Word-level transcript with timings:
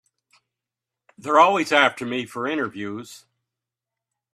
They're 1.15 1.39
always 1.39 1.71
after 1.71 2.07
me 2.07 2.25
for 2.25 2.47
interviews. 2.47 3.27